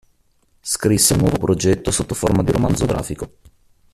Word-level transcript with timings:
Scrisse 0.61 1.13
il 1.13 1.19
nuovo 1.19 1.37
progetto 1.37 1.91
sotto 1.91 2.15
forma 2.15 2.41
di 2.41 2.51
romanzo 2.51 2.87
grafico. 2.87 3.31